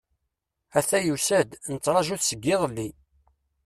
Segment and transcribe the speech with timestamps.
[0.77, 2.89] Ata yusa-d, nettṛaǧu-t seg iḍelli.